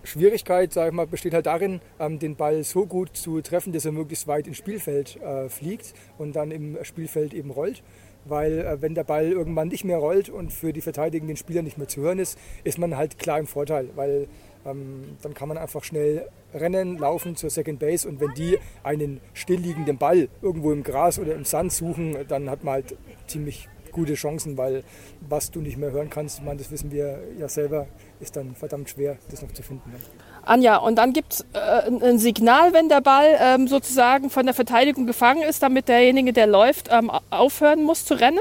[0.04, 3.86] Schwierigkeit, sag ich mal, besteht halt darin, ähm, den Ball so gut zu treffen, dass
[3.86, 7.84] er möglichst weit ins Spielfeld äh, fliegt und dann im Spielfeld eben rollt.
[8.26, 11.78] Weil äh, wenn der Ball irgendwann nicht mehr rollt und für die verteidigenden Spieler nicht
[11.78, 14.28] mehr zu hören ist, ist man halt klar im Vorteil, weil
[14.66, 19.20] ähm, dann kann man einfach schnell rennen, laufen zur Second Base und wenn die einen
[19.34, 22.96] stillliegenden Ball irgendwo im Gras oder im Sand suchen, dann hat man halt
[23.28, 24.84] ziemlich gute Chancen, weil
[25.22, 27.88] was du nicht mehr hören kannst, ich meine, das wissen wir ja selber,
[28.24, 29.92] ist dann verdammt schwer, das noch zu finden.
[29.92, 30.00] Ne?
[30.46, 34.56] Anja, und dann gibt es äh, ein Signal, wenn der Ball ähm, sozusagen von der
[34.56, 38.40] Verteidigung gefangen ist, damit derjenige, der läuft, ähm, aufhören muss zu rennen?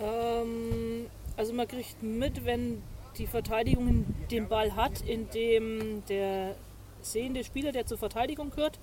[0.00, 2.82] Ähm, also man kriegt mit, wenn
[3.18, 6.56] die Verteidigung den Ball hat, indem der
[7.00, 8.78] sehende Spieler, der zur Verteidigung gehört,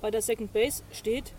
[0.00, 1.32] bei der Second Base steht,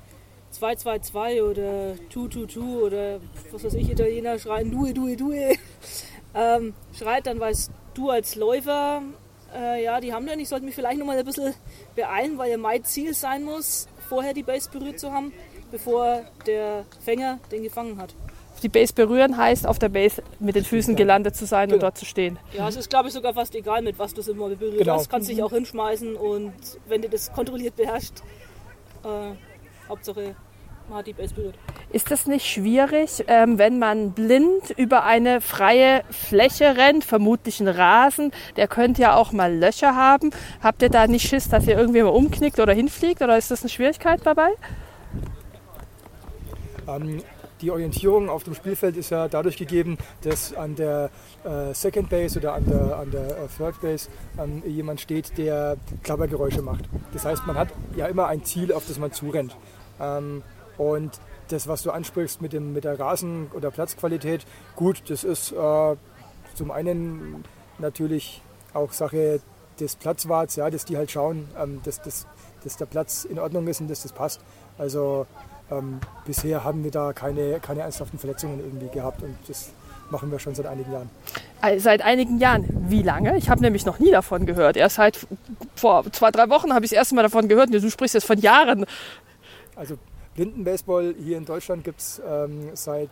[0.60, 3.20] 2-2-2 oder 2-2-2 oder
[3.52, 5.56] was weiß ich, Italiener schreien Due, Due, Due,
[6.36, 9.02] ähm, schreit, dann weißt du als Läufer,
[9.56, 11.54] äh, ja, die haben dann, ich sollte mich vielleicht nochmal ein bisschen
[11.96, 15.34] beeilen, weil ja mein Ziel sein muss, vorher die Base berührt zu haben,
[15.72, 18.16] bevor der Fänger den gefangen hat.
[18.64, 21.76] Die Base berühren heißt, auf der Base mit den Füßen gelandet zu sein genau.
[21.76, 22.38] und dort zu stehen.
[22.52, 24.80] Ja, es ist, glaube ich, sogar fast egal, mit was du es immer berührst.
[24.80, 25.02] Genau.
[25.02, 26.54] Du kannst dich auch hinschmeißen und
[26.88, 28.22] wenn du das kontrolliert beherrschst,
[29.04, 30.36] äh, Hauptsache
[30.90, 31.56] man hat die Base berührt.
[31.92, 37.68] Ist das nicht schwierig, ähm, wenn man blind über eine freie Fläche rennt, vermutlich ein
[37.68, 40.32] Rasen, der könnte ja auch mal Löcher haben.
[40.62, 43.62] Habt ihr da nicht Schiss, dass ihr irgendwie mal umknickt oder hinfliegt oder ist das
[43.62, 44.50] eine Schwierigkeit dabei?
[46.88, 47.22] Ähm,
[47.62, 51.10] die Orientierung auf dem Spielfeld ist ja dadurch gegeben, dass an der
[51.44, 55.78] äh, Second Base oder an der, an der äh, Third Base ähm, jemand steht, der
[56.04, 56.86] Klappergeräusche macht.
[57.12, 59.56] Das heißt, man hat ja immer ein Ziel, auf das man zurennt.
[60.00, 60.42] Ähm,
[60.80, 65.52] und das, was du ansprichst mit, dem, mit der Rasen- oder Platzqualität, gut, das ist
[65.52, 65.96] äh,
[66.56, 67.44] zum einen
[67.80, 68.42] natürlich
[68.74, 69.42] auch Sache
[69.80, 72.28] des Platzwarts, ja, dass die halt schauen, ähm, dass, dass,
[72.64, 74.42] dass der Platz in Ordnung ist und dass das passt.
[74.78, 75.28] Also
[75.70, 79.72] ähm, bisher haben wir da keine, keine ernsthaften Verletzungen irgendwie gehabt und das
[80.10, 81.10] machen wir schon seit einigen Jahren.
[81.62, 82.66] Äh, seit einigen Jahren.
[82.90, 83.38] Wie lange?
[83.38, 84.78] Ich habe nämlich noch nie davon gehört.
[84.78, 85.28] Erst seit
[85.76, 87.74] vor zwei, drei Wochen habe ich das erste Mal davon gehört.
[87.74, 88.86] Du sprichst jetzt von Jahren.
[89.76, 89.98] Also
[90.40, 93.10] Blindenbaseball hier in Deutschland gibt es ähm, seit,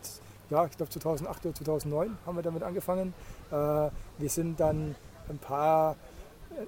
[0.50, 3.14] ja, ich glaube 2008 oder 2009 haben wir damit angefangen.
[3.52, 4.96] Äh, wir sind dann
[5.28, 5.98] ein paar,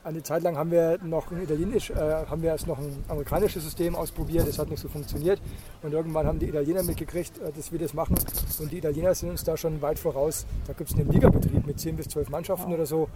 [0.04, 3.64] eine Zeit lang haben wir noch ein Italienisch, äh, haben wir erst noch ein amerikanisches
[3.64, 5.40] System ausprobiert, das hat nicht so funktioniert.
[5.82, 8.18] Und irgendwann haben die Italiener mitgekriegt, äh, dass wir das machen.
[8.60, 10.46] Und die Italiener sind uns da schon weit voraus.
[10.68, 13.08] Da gibt es einen Ligabetrieb mit 10 bis 12 Mannschaften oder so.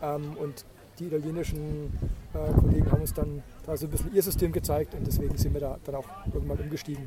[0.00, 0.64] Ähm, und
[0.98, 1.92] die italienischen
[2.34, 5.54] äh, Kollegen haben uns dann da so ein bisschen ihr System gezeigt und deswegen sind
[5.54, 7.06] wir da dann auch irgendwann umgestiegen.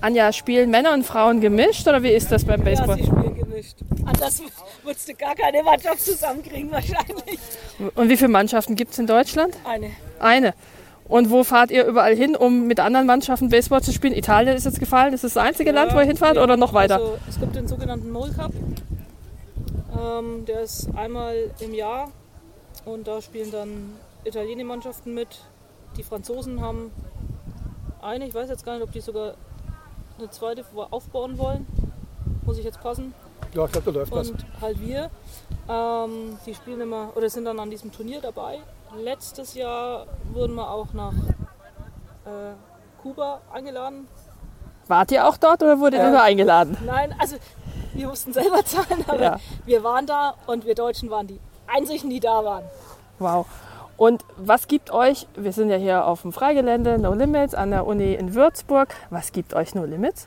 [0.00, 2.98] Anja, spielen Männer und Frauen gemischt oder wie ist das beim Baseball?
[2.98, 3.76] Ja, sie spielen gemischt.
[4.04, 4.42] Anders
[4.82, 7.38] würdest du gar keine Mannschaft zusammenkriegen wahrscheinlich.
[7.94, 9.56] Und wie viele Mannschaften gibt es in Deutschland?
[9.64, 9.90] Eine.
[10.18, 10.54] Eine.
[11.08, 14.14] Und wo fahrt ihr überall hin, um mit anderen Mannschaften Baseball zu spielen?
[14.14, 15.12] Italien ist jetzt gefallen.
[15.12, 16.96] Ist das das einzige ja, Land, wo ihr hinfahrt ja, oder noch weiter?
[16.96, 18.52] Also, es gibt den sogenannten Mole Cup.
[20.00, 22.12] Ähm, der ist einmal im Jahr
[22.84, 25.28] und da spielen dann italienische Mannschaften mit.
[25.96, 26.92] Die Franzosen haben
[28.00, 29.34] eine, ich weiß jetzt gar nicht, ob die sogar
[30.18, 31.66] eine zweite aufbauen wollen.
[32.44, 33.14] Muss ich jetzt passen.
[33.54, 35.10] Ja, ich glaube, da läuft Und halt wir.
[35.68, 38.60] Ähm, die spielen immer oder sind dann an diesem Turnier dabei.
[38.96, 41.12] Letztes Jahr wurden wir auch nach
[42.24, 42.54] äh,
[43.02, 44.08] Kuba eingeladen.
[44.88, 46.76] Wart ihr auch dort oder wurde ihr äh, nur eingeladen?
[46.84, 47.36] Nein, also
[47.94, 49.40] wir mussten selber zahlen, aber ja.
[49.64, 51.38] wir waren da und wir Deutschen waren die
[51.70, 52.64] einzigen, die da waren.
[53.18, 53.46] Wow.
[53.96, 57.86] Und was gibt euch, wir sind ja hier auf dem Freigelände No Limits an der
[57.86, 60.26] Uni in Würzburg, was gibt euch No Limits?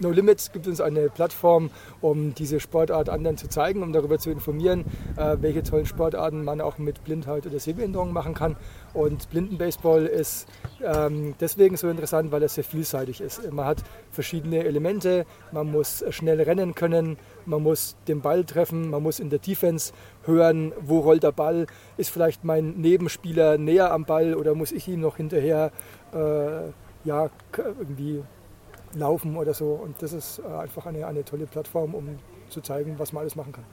[0.00, 4.30] No Limits gibt uns eine Plattform, um diese Sportart anderen zu zeigen, um darüber zu
[4.30, 4.84] informieren,
[5.16, 8.56] äh, welche tollen Sportarten man auch mit Blindheit oder Sehbehinderung machen kann.
[8.94, 10.46] Und Blindenbaseball ist
[10.84, 13.52] ähm, deswegen so interessant, weil es sehr vielseitig ist.
[13.52, 13.82] Man hat
[14.12, 19.30] verschiedene Elemente, man muss schnell rennen können, man muss den Ball treffen, man muss in
[19.30, 19.92] der Defense
[20.24, 24.86] hören, wo rollt der Ball, ist vielleicht mein Nebenspieler näher am Ball oder muss ich
[24.86, 25.72] ihm noch hinterher
[26.12, 26.70] äh,
[27.04, 28.22] ja, irgendwie
[28.94, 29.72] laufen oder so.
[29.72, 33.36] Und das ist äh, einfach eine, eine tolle Plattform, um zu zeigen, was man alles
[33.36, 33.64] machen kann.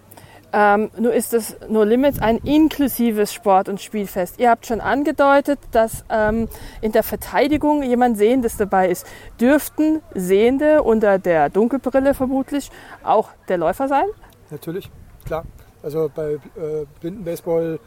[0.54, 4.40] Ähm, nur ist das No Limits ein inklusives Sport- und Spielfest.
[4.40, 6.48] Ihr habt schon angedeutet, dass ähm,
[6.82, 9.06] in der Verteidigung jemand Sehendes dabei ist.
[9.42, 12.72] Dürften Sehende unter der Dunkelbrille vermutlich
[13.04, 14.06] auch der Läufer sein?
[14.50, 14.90] Natürlich,
[15.26, 15.44] klar.
[15.84, 17.80] Also bei äh, Blindenbaseball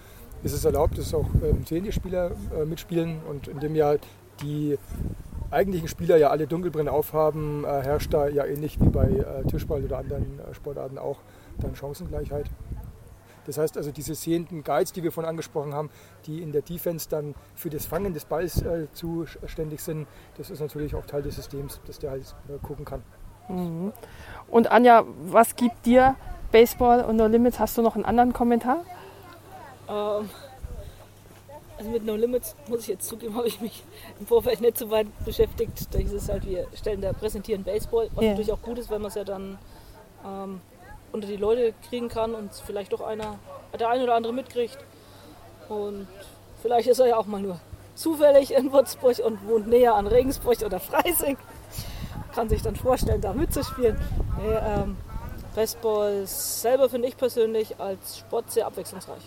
[0.42, 3.96] ist es erlaubt, dass auch ähm, sehende Spieler äh, mitspielen und in dem Jahr
[4.42, 4.78] die
[5.50, 9.84] eigentlichen Spieler ja alle Dunkelbrillen aufhaben, äh, herrscht da ja ähnlich wie bei äh, Tischball
[9.84, 11.18] oder anderen äh, Sportarten auch
[11.58, 12.46] dann Chancengleichheit.
[13.46, 15.88] Das heißt also, diese sehenden Guides, die wir vorhin angesprochen haben,
[16.26, 20.06] die in der Defense dann für das Fangen des Balls äh, zuständig sind,
[20.36, 23.02] das ist natürlich auch Teil des Systems, dass der halt äh, gucken kann.
[23.48, 23.92] Mhm.
[24.48, 26.14] Und Anja, was gibt dir
[26.52, 27.58] Baseball und No Limits?
[27.58, 28.84] Hast du noch einen anderen Kommentar?
[29.88, 30.28] Ähm,
[31.78, 33.82] also mit No Limits, muss ich jetzt zugeben, habe ich mich
[34.18, 35.92] im Vorfeld nicht so weit beschäftigt.
[35.92, 38.32] Da ist es halt, wir stellen da, präsentieren Baseball, was yeah.
[38.32, 39.58] natürlich auch gut ist, wenn man es ja dann
[40.24, 40.60] ähm,
[41.12, 43.38] unter die Leute kriegen kann und vielleicht doch einer,
[43.78, 44.78] der eine oder andere mitkriegt.
[45.68, 46.06] Und
[46.62, 47.60] vielleicht ist er ja auch mal nur
[47.94, 51.36] zufällig in Würzburg und wohnt näher an Regensburg oder Freising.
[52.34, 53.96] Kann sich dann vorstellen, da mitzuspielen.
[54.38, 54.96] Nee, ähm,
[55.54, 59.22] Baseball selber finde ich persönlich als Sport sehr abwechslungsreich.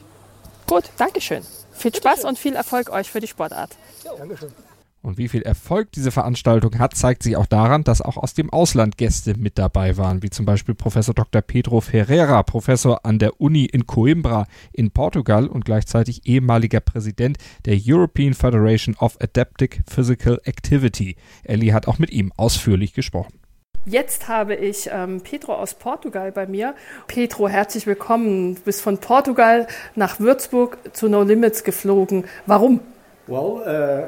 [0.71, 1.43] Gut, Dankeschön.
[1.73, 3.75] Viel Spaß und viel Erfolg euch für die Sportart.
[4.17, 4.53] Dankeschön.
[5.01, 8.49] Und wie viel Erfolg diese Veranstaltung hat, zeigt sich auch daran, dass auch aus dem
[8.49, 11.41] Ausland Gäste mit dabei waren, wie zum Beispiel Professor Dr.
[11.41, 17.77] Pedro Ferreira, Professor an der Uni in Coimbra in Portugal und gleichzeitig ehemaliger Präsident der
[17.85, 21.17] European Federation of Adaptive Physical Activity.
[21.43, 23.40] Ellie hat auch mit ihm ausführlich gesprochen.
[23.85, 26.75] Jetzt habe ich ähm, Pedro aus Portugal bei mir.
[27.07, 28.53] Pedro, herzlich willkommen.
[28.53, 29.65] Du bist von Portugal
[29.95, 32.25] nach Würzburg zu No Limits geflogen.
[32.45, 32.81] Warum?
[33.25, 34.03] Well, uh,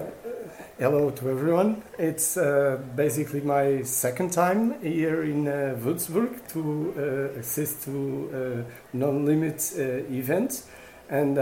[0.78, 1.78] hello to everyone.
[1.98, 8.64] It's uh, basically my second time here in uh, Würzburg to uh, assist to uh,
[8.92, 10.68] No Limits uh, events.
[11.10, 11.36] And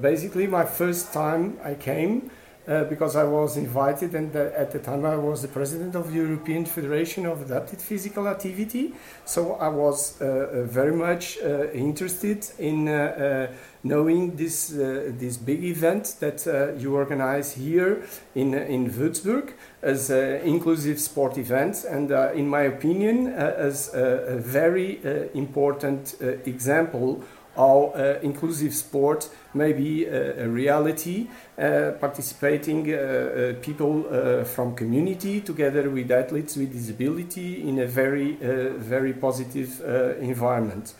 [0.00, 2.30] basically my first time I came
[2.68, 6.12] uh, because I was invited, and the, at the time I was the president of
[6.12, 8.94] the European Federation of Adapted Physical Activity.
[9.24, 13.50] So I was uh, uh very much uh, interested in uh,
[13.82, 16.46] knowing this this big event that
[16.78, 23.26] you organize here in in Würzburg as an inclusive sport event, and in my opinion,
[23.26, 25.00] as a, a very
[25.34, 26.14] important
[26.46, 27.24] example
[27.56, 35.40] how uh, inclusive sport may be a, a reality, uh, participating uh, people from community
[35.40, 38.32] together with athletes with disability in a very,
[38.78, 39.80] very positive
[40.20, 40.94] environment.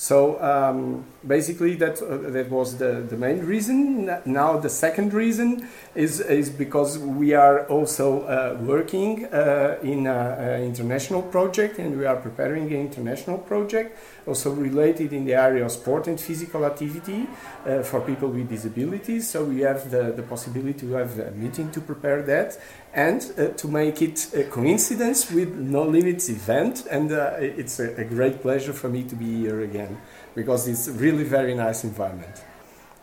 [0.00, 4.06] So um, basically, that uh, that was the, the main reason.
[4.24, 10.62] Now the second reason is is because we are also uh, working uh, in an
[10.62, 15.72] international project, and we are preparing an international project also related in the area of
[15.72, 17.26] sport and physical activity
[17.66, 19.28] uh, for people with disabilities.
[19.28, 22.56] So we have the, the possibility to have a meeting to prepare that
[22.94, 26.86] and uh, to make it a coincidence with No Limits event.
[26.90, 29.98] And uh, it's a, a, great pleasure for me to be here again
[30.34, 32.42] because it's really very nice environment.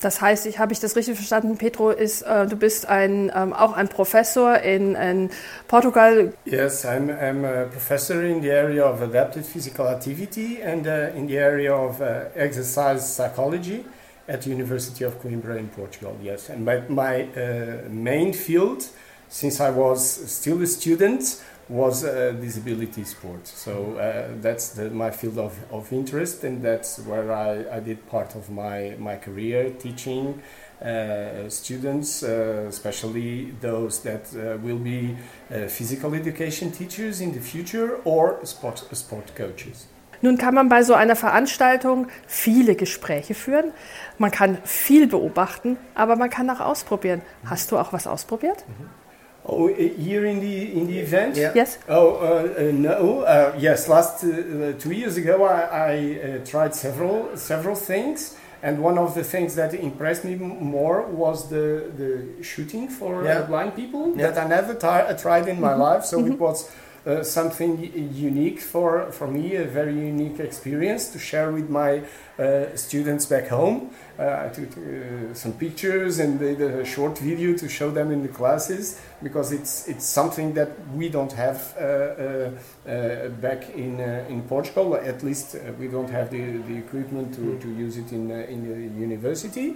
[0.02, 3.54] Das heißt, ich habe ich das richtig verstanden, Pedro, ist, äh, du bist ein, ähm,
[3.54, 5.30] auch ein Professor in, in
[5.67, 6.34] Portugal.
[6.45, 11.28] Yes, I'm, I'm, a professor in the area of adaptive physical activity and uh, in
[11.28, 13.86] the area of uh, exercise psychology
[14.28, 16.15] at the University of Coimbra in Portugal.
[16.21, 18.89] Yes, and my, my uh, main field
[19.29, 23.47] since I was still a student, was uh, disability sport.
[23.47, 28.07] So uh, that's the, my field of, of interest, and that's where I, I did
[28.07, 30.41] part of my, my career teaching
[30.81, 35.15] uh, students, uh, especially those that uh, will be
[35.49, 39.88] uh, physical education teachers in the future or sport, sport coaches.
[40.21, 43.73] Nun kann man bei so einer Veranstaltung viele Gespräche führen.
[44.17, 47.21] Man kann viel beobachten, aber man kann auch ausprobieren.
[47.45, 48.65] Hast du auch was ausprobiert?
[48.67, 48.89] Mhm.
[49.47, 51.38] Oh, here in the in the event?
[51.38, 51.51] Yeah.
[51.53, 51.77] Yes.
[51.88, 53.21] Oh uh, uh, no.
[53.21, 53.88] Uh, yes.
[53.88, 55.93] Last uh, two years ago, I, I
[56.41, 61.47] uh, tried several several things, and one of the things that impressed me more was
[61.49, 63.41] the the shooting for uh, yeah.
[63.43, 64.31] blind people yeah.
[64.31, 65.93] that I never tried in my mm -hmm.
[65.93, 66.03] life.
[66.05, 66.34] So mm -hmm.
[66.34, 66.69] it was.
[67.23, 67.79] Something
[68.13, 72.01] unique for, for me, a very unique experience to share with my
[72.75, 73.91] students back home.
[74.17, 74.69] I took
[75.33, 79.87] some pictures and did a short video to show them in the classes because it's
[79.87, 82.51] it's something that we don't have uh, uh,
[82.89, 84.95] uh, back in in Portugal.
[84.95, 88.99] At least we don't have the, the equipment to, to use it in in the
[88.99, 89.75] university.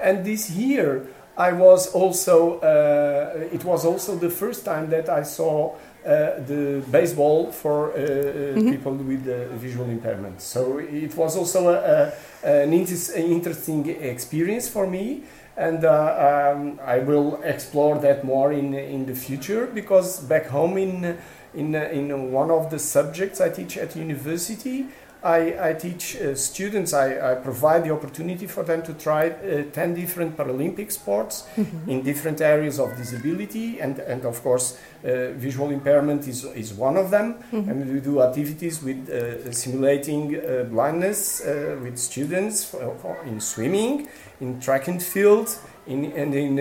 [0.00, 5.22] And this year, I was also, uh, it was also the first time that I
[5.22, 5.78] saw uh,
[6.08, 8.70] the baseball for uh, mm-hmm.
[8.70, 9.24] people with
[9.60, 10.40] visual impairment.
[10.40, 15.22] So it was also a, a, an inter- interesting experience for me
[15.58, 20.78] and uh, um, I will explore that more in in the future because back home
[20.78, 21.18] in
[21.52, 24.86] in in one of the subjects I teach at university
[25.22, 29.64] I, I teach uh, students, I, I, provide the opportunity for them to try uh,
[29.72, 31.90] 10 different Paralympic sports mm-hmm.
[31.90, 36.96] in different areas of disability, and, and of course, uh, visual impairment is, is one
[36.96, 37.34] of them.
[37.52, 37.68] Mm-hmm.
[37.68, 43.40] And we do activities with uh, simulating uh, blindness uh, with students for, for in
[43.40, 44.08] swimming,
[44.40, 46.56] in track and field, in, and in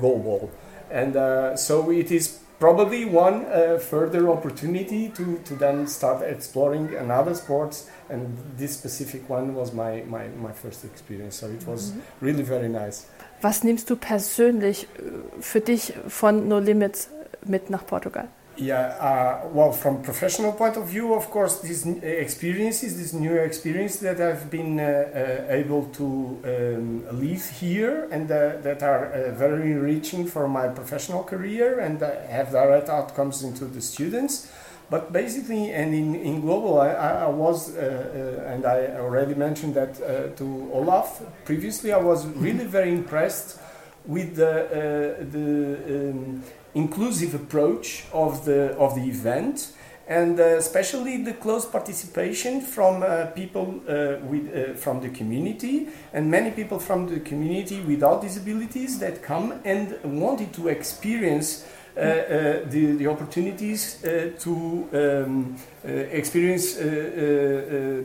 [0.00, 0.50] goalball.
[0.90, 7.34] And so it is probably one uh, further opportunity to, to then start exploring another
[7.34, 12.00] sports and this specific one was my, my, my first experience so it was mhm.
[12.20, 13.06] really very nice.
[13.42, 17.10] Was nimmst du persönlich äh, für dich von No Limits
[17.46, 18.28] mit nach Portugal?
[18.56, 23.96] Yeah, uh, well, from professional point of view, of course, these experiences, this new experience
[23.96, 29.32] that I've been uh, uh, able to um, live here and uh, that are uh,
[29.32, 34.48] very enriching for my professional career and have direct outcomes into the students.
[34.90, 39.96] But basically, and in, in global, I, I was, uh, and I already mentioned that
[40.36, 41.22] to Olaf.
[41.44, 43.58] Previously, I was really very impressed
[44.06, 46.42] with the, the um,
[46.74, 49.72] inclusive approach of the of the event
[50.06, 55.88] and uh, especially the close participation from uh, people uh, with, uh, from the community
[56.12, 61.66] and many people from the community without disabilities that come and wanted to experience uh,
[61.66, 64.02] uh, the, the opportunities
[64.40, 66.74] to um, experience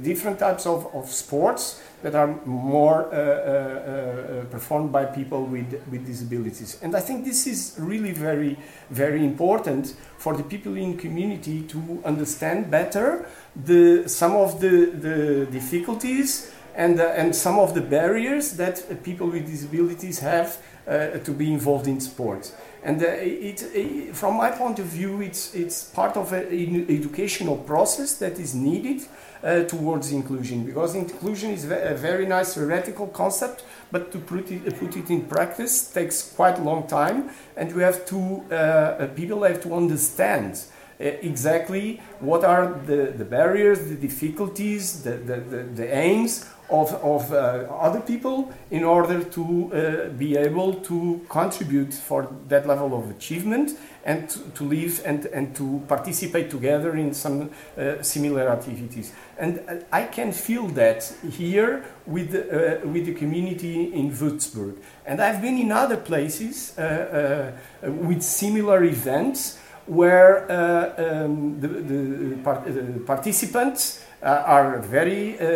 [0.03, 5.81] different types of, of sports that are more uh, uh, uh, performed by people with,
[5.91, 6.77] with disabilities.
[6.81, 8.57] And I think this is really very,
[8.89, 15.45] very important for the people in community to understand better the, some of the, the
[15.51, 21.31] difficulties and, uh, and some of the barriers that people with disabilities have uh, to
[21.31, 22.53] be involved in sports.
[22.83, 27.57] And uh, it, it, from my point of view, it's, it's part of an educational
[27.57, 29.01] process that is needed
[29.43, 34.77] uh, towards inclusion because inclusion is a very nice theoretical concept but to put it,
[34.77, 39.07] put it in practice takes quite a long time and we have to uh, uh
[39.07, 45.37] people have to understand uh, exactly what are the, the barriers the difficulties the, the,
[45.37, 51.25] the, the aims of, of uh, other people in order to uh, be able to
[51.29, 53.71] contribute for that level of achievement
[54.05, 59.13] and to, to live and, and to participate together in some uh, similar activities.
[59.37, 64.77] And uh, I can feel that here with uh, with the community in Würzburg.
[65.05, 69.59] And I've been in other places uh, with similar events
[69.89, 75.47] where um, the, the, the participants uh, are very uh, uh,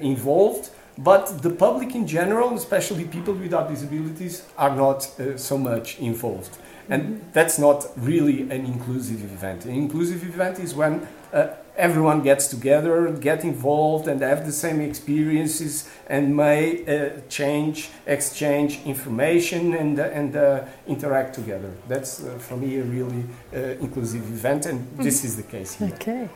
[0.00, 6.56] involved, but the public in general, especially people without disabilities, are not so much involved.
[6.88, 9.64] And that's not really an inclusive event.
[9.64, 14.80] An inclusive event is when uh, everyone gets together, get involved, and have the same
[14.80, 21.72] experiences, and may uh, change, exchange information, and uh, and interact together.
[21.88, 23.24] That's for me a really
[23.80, 25.26] inclusive event, and this mm-hmm.
[25.26, 25.92] is the case here.
[25.94, 26.28] Okay.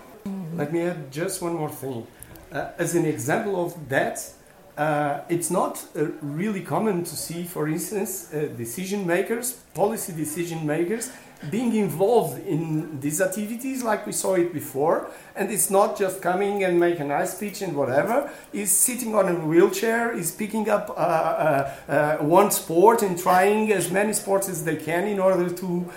[0.55, 2.07] Let me add just one more thing.
[2.51, 4.33] Uh, as an example of that,
[4.79, 10.65] uh, it's not uh, really common to see, for instance, uh, decision makers, policy decision
[10.65, 11.11] makers,
[11.51, 15.09] being involved in these activities like we saw it before.
[15.35, 18.31] And it's not just coming and make a nice speech and whatever.
[18.53, 23.73] Is sitting on a wheelchair, is picking up uh, uh, uh, one sport and trying
[23.73, 25.91] as many sports as they can in order to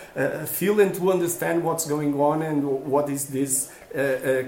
[0.47, 3.71] feel and to understand what's going on and what is this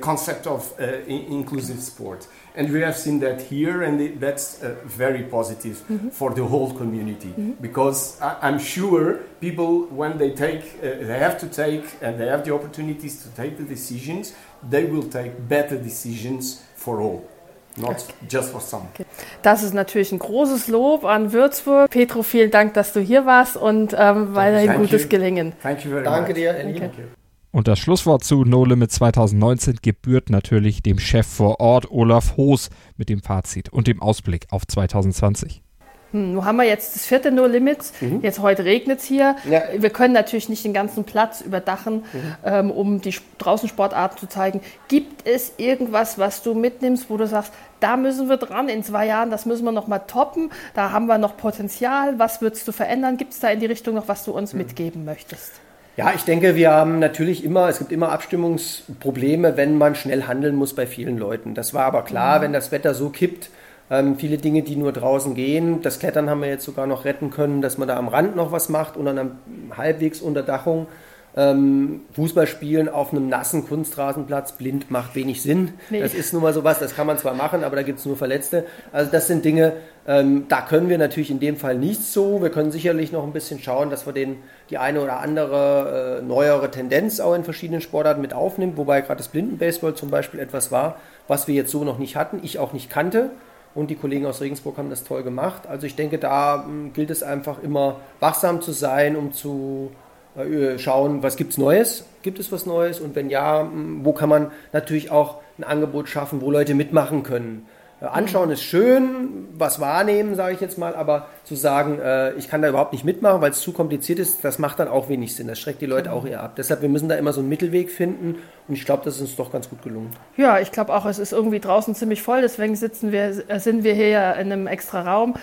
[0.02, 5.24] concept of inclusive sport and we have seen that here and it, that's uh, very
[5.24, 6.10] positive mm-hmm.
[6.10, 7.52] for the whole community mm-hmm.
[7.62, 12.28] because I, am sure people when they take uh, they have to take and they
[12.28, 14.34] have the opportunities to take the decisions
[14.70, 17.28] they will take better decisions for all
[17.76, 18.88] Not just for some.
[18.94, 19.06] Okay.
[19.42, 21.90] Das ist natürlich ein großes Lob an Würzburg.
[21.90, 25.10] Petro, vielen Dank, dass du hier warst und ähm, weiterhin gutes you.
[25.10, 25.54] Gelingen.
[25.64, 26.36] Thank you very Danke much.
[26.36, 26.80] dir, Ellie.
[26.80, 27.23] Danke.
[27.54, 32.72] Und das Schlusswort zu No Limit 2019 gebührt natürlich dem Chef vor Ort Olaf Hoos
[32.98, 35.62] mit dem Fazit und dem Ausblick auf 2020.
[36.10, 38.22] hm, nun haben wir jetzt das vierte No Limits, mhm.
[38.24, 39.36] jetzt heute regnet es hier.
[39.48, 39.62] Ja.
[39.78, 42.36] Wir können natürlich nicht den ganzen Platz überdachen, mhm.
[42.44, 44.62] ähm, um die Draußensportarten zu zeigen.
[44.88, 49.06] Gibt es irgendwas, was du mitnimmst, wo du sagst, da müssen wir dran in zwei
[49.06, 52.72] Jahren, das müssen wir noch mal toppen, da haben wir noch Potenzial, was würdest du
[52.72, 53.18] verändern?
[53.18, 54.58] Gibt es da in die Richtung noch, was du uns mhm.
[54.58, 55.52] mitgeben möchtest?
[55.96, 60.56] Ja, ich denke, wir haben natürlich immer, es gibt immer Abstimmungsprobleme, wenn man schnell handeln
[60.56, 61.54] muss bei vielen Leuten.
[61.54, 62.44] Das war aber klar, mhm.
[62.44, 63.52] wenn das Wetter so kippt,
[63.92, 65.84] ähm, viele Dinge, die nur draußen gehen.
[65.84, 68.52] Das Klettern haben wir jetzt sogar noch retten können, dass man da am Rand noch
[68.52, 69.38] was macht und dann
[69.78, 70.88] halbwegs Unterdachung.
[71.36, 75.74] Ähm, Fußball spielen auf einem nassen Kunstrasenplatz blind macht wenig Sinn.
[75.90, 76.00] Nee.
[76.00, 78.18] Das ist nun mal sowas, das kann man zwar machen, aber da gibt es nur
[78.18, 78.66] Verletzte.
[78.92, 79.74] Also das sind Dinge,
[80.08, 82.42] ähm, da können wir natürlich in dem Fall nicht so.
[82.42, 84.38] Wir können sicherlich noch ein bisschen schauen, dass wir den,
[84.70, 89.18] die eine oder andere äh, neuere Tendenz auch in verschiedenen Sportarten mit aufnehmen, wobei gerade
[89.18, 90.98] das Blindenbaseball zum Beispiel etwas war,
[91.28, 93.32] was wir jetzt so noch nicht hatten, ich auch nicht kannte
[93.76, 95.68] und die Kollegen aus Regensburg haben das toll gemacht.
[95.68, 99.92] Also ich denke, da hm, gilt es einfach immer wachsam zu sein, um zu
[100.36, 104.14] äh, schauen, was gibt es Neues, gibt es was Neues und wenn ja, hm, wo
[104.14, 107.68] kann man natürlich auch ein Angebot schaffen, wo Leute mitmachen können.
[108.04, 112.50] Äh, anschauen ist schön, was wahrnehmen, sage ich jetzt mal, aber zu sagen, äh, ich
[112.50, 115.36] kann da überhaupt nicht mitmachen, weil es zu kompliziert ist, das macht dann auch wenig
[115.36, 115.48] Sinn.
[115.48, 116.56] Das schreckt die Leute auch eher ab.
[116.58, 118.36] Deshalb, wir müssen da immer so einen Mittelweg finden
[118.68, 120.12] und ich glaube, das ist uns doch ganz gut gelungen.
[120.36, 123.84] Ja, ich glaube auch, es ist irgendwie draußen ziemlich voll, deswegen sitzen wir, äh, sind
[123.84, 125.36] wir hier ja in einem extra Raum.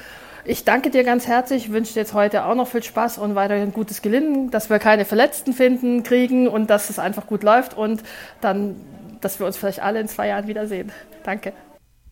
[0.45, 3.73] Ich danke dir ganz herzlich, wünsche dir jetzt heute auch noch viel Spaß und weiterhin
[3.73, 8.03] gutes Gelingen, dass wir keine Verletzten finden, kriegen und dass es einfach gut läuft und
[8.41, 8.77] dann,
[9.21, 10.93] dass wir uns vielleicht alle in zwei Jahren wiedersehen.
[11.25, 11.53] Danke.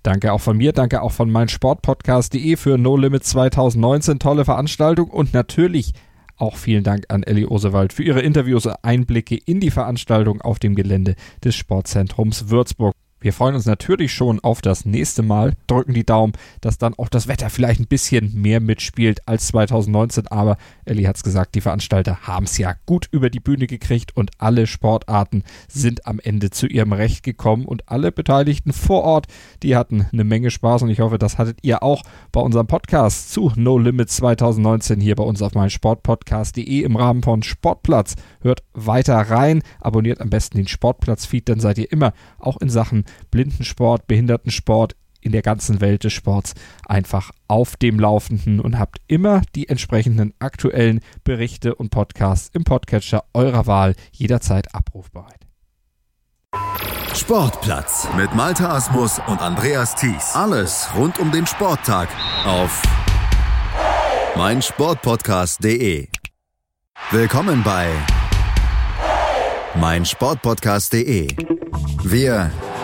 [0.03, 4.19] Danke auch von mir, danke auch von meinsportpodcast.de für No Limit 2019.
[4.19, 5.93] Tolle Veranstaltung und natürlich
[6.37, 10.59] auch vielen Dank an Elli Osewald für ihre Interviews und Einblicke in die Veranstaltung auf
[10.59, 12.95] dem Gelände des Sportzentrums Würzburg.
[13.21, 17.09] Wir freuen uns natürlich schon auf das nächste Mal, drücken die Daumen, dass dann auch
[17.09, 20.29] das Wetter vielleicht ein bisschen mehr mitspielt als 2019.
[20.29, 24.17] Aber Elli hat es gesagt, die Veranstalter haben es ja gut über die Bühne gekriegt
[24.17, 29.27] und alle Sportarten sind am Ende zu ihrem Recht gekommen und alle Beteiligten vor Ort,
[29.65, 33.33] die hatten eine Menge Spaß und ich hoffe, das hattet ihr auch bei unserem Podcast
[33.33, 38.15] zu No Limits 2019 hier bei uns auf meinsportpodcast.de im Rahmen von Sportplatz.
[38.43, 43.05] Hört weiter rein, abonniert am besten den Sportplatz-Feed, dann seid ihr immer auch in Sachen
[43.31, 46.55] Blindensport, Behindertensport in der ganzen Welt des Sports
[46.87, 53.25] einfach auf dem Laufenden und habt immer die entsprechenden aktuellen Berichte und Podcasts im Podcatcher
[53.35, 55.49] eurer Wahl jederzeit abrufbereit.
[57.15, 60.35] Sportplatz mit Malta Asmus und Andreas Thies.
[60.35, 62.09] Alles rund um den Sporttag
[62.47, 62.83] auf
[64.37, 66.09] meinsportpodcast.de.
[67.11, 67.89] Willkommen bei
[69.75, 71.29] meinsportpodcast.de.
[72.05, 72.51] Wir